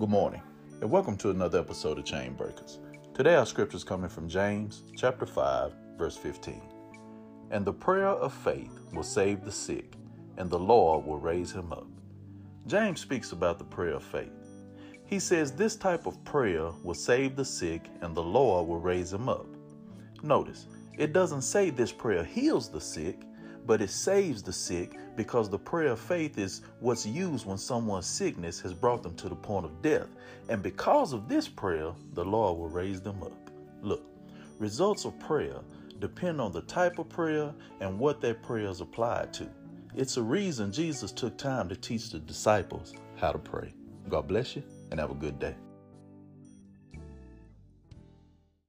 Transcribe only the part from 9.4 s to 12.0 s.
the sick, and the Lord will raise him up.